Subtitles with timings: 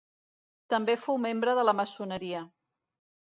[0.73, 2.41] També fou membre de la maçoneria.